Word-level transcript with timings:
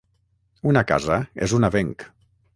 Una 0.71 0.83
casa 0.93 1.19
és 1.49 1.55
un 1.61 1.69
avenc. 1.71 2.09